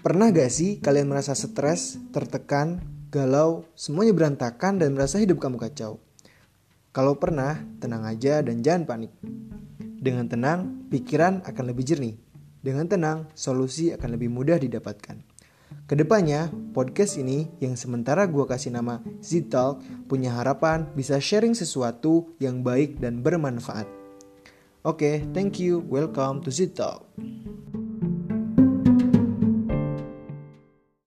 Pernah 0.00 0.32
gak 0.32 0.48
sih 0.48 0.80
kalian 0.80 1.12
merasa 1.12 1.36
stres, 1.36 2.00
tertekan, 2.08 2.80
galau, 3.12 3.68
semuanya 3.76 4.16
berantakan 4.16 4.80
dan 4.80 4.96
merasa 4.96 5.20
hidup 5.20 5.36
kamu 5.36 5.60
kacau? 5.60 6.00
Kalau 6.88 7.20
pernah, 7.20 7.60
tenang 7.84 8.08
aja 8.08 8.40
dan 8.40 8.64
jangan 8.64 8.88
panik. 8.88 9.12
Dengan 10.00 10.24
tenang, 10.24 10.88
pikiran 10.88 11.44
akan 11.44 11.64
lebih 11.68 11.84
jernih. 11.84 12.16
Dengan 12.64 12.88
tenang, 12.88 13.28
solusi 13.36 13.92
akan 13.92 14.16
lebih 14.16 14.32
mudah 14.32 14.56
didapatkan. 14.56 15.20
Ke 15.84 15.94
depannya, 16.00 16.48
podcast 16.72 17.20
ini 17.20 17.52
yang 17.60 17.76
sementara 17.76 18.24
gue 18.24 18.48
kasih 18.48 18.72
nama 18.72 19.04
Z-Talk 19.20 20.08
punya 20.08 20.32
harapan 20.32 20.88
bisa 20.96 21.20
sharing 21.20 21.52
sesuatu 21.52 22.32
yang 22.40 22.64
baik 22.64 23.04
dan 23.04 23.20
bermanfaat. 23.20 23.84
Oke, 24.80 24.96
okay, 24.96 25.14
thank 25.36 25.60
you. 25.60 25.84
Welcome 25.92 26.40
to 26.40 26.48
Z-Talk. 26.48 27.04